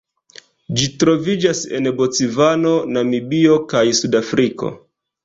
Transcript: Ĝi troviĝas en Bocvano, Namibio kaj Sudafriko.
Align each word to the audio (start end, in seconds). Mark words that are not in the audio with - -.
Ĝi 0.79 0.85
troviĝas 1.01 1.61
en 1.79 1.89
Bocvano, 1.99 2.71
Namibio 2.97 3.59
kaj 3.75 3.83
Sudafriko. 3.99 4.73